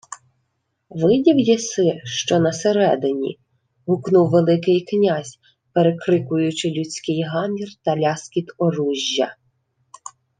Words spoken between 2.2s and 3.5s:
на середині?—